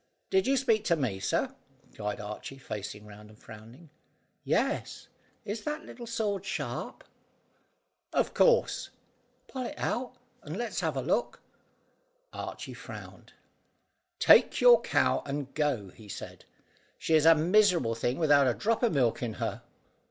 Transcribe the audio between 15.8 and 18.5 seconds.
he said. "She is a miserable thing without